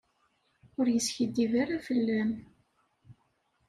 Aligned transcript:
Ur 0.79 0.85
yeskiddib 0.89 1.51
ara 1.61 1.77
fell-am. 1.87 2.31